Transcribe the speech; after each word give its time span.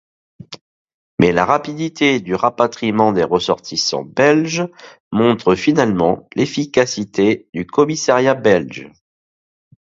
Mais 1.19 1.31
la 1.31 1.45
rapidité 1.45 2.19
du 2.21 2.33
rapatriement 2.33 3.11
des 3.11 3.23
ressortissants 3.23 4.01
belges 4.03 4.65
montre 5.11 5.53
finalement 5.53 6.27
l'efficacité 6.35 7.47
du 7.53 7.67
commissariat 7.67 8.33
belge. 8.33 8.89